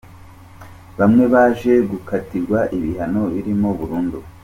[0.99, 4.17] Bamwe baje gukatirwa ibihano birimo burundu